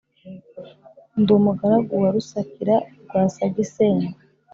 [1.19, 4.11] ndi umugaragu wa rusakira rwa sagisengo